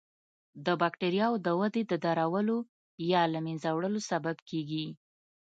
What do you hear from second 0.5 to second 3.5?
د بکټریاوو د ودې د درولو یا له